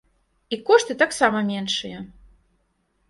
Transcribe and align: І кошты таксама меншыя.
І 0.55 0.57
кошты 0.69 0.95
таксама 1.03 1.43
меншыя. 1.53 1.99